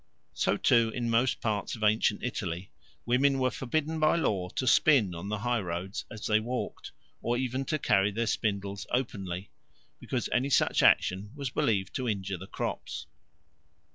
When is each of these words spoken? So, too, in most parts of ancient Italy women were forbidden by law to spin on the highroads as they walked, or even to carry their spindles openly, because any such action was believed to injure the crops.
So, 0.33 0.57
too, 0.57 0.89
in 0.95 1.11
most 1.11 1.41
parts 1.41 1.75
of 1.75 1.83
ancient 1.83 2.23
Italy 2.23 2.71
women 3.05 3.37
were 3.37 3.51
forbidden 3.51 3.99
by 3.99 4.15
law 4.15 4.49
to 4.49 4.65
spin 4.65 5.13
on 5.13 5.29
the 5.29 5.37
highroads 5.37 6.05
as 6.09 6.25
they 6.25 6.39
walked, 6.39 6.91
or 7.21 7.37
even 7.37 7.65
to 7.65 7.77
carry 7.77 8.09
their 8.09 8.25
spindles 8.25 8.87
openly, 8.89 9.51
because 9.99 10.27
any 10.31 10.49
such 10.49 10.81
action 10.81 11.29
was 11.35 11.51
believed 11.51 11.93
to 11.97 12.09
injure 12.09 12.37
the 12.37 12.47
crops. 12.47 13.05